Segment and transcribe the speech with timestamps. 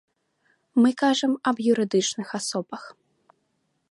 [0.83, 2.81] Мы кажам аб юрыдычных асобах.